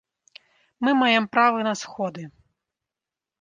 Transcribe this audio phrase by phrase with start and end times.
[0.83, 2.23] Мы маем права на сходы.